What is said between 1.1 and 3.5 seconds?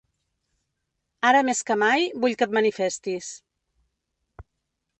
Ara més que mai, vull que et manifestis.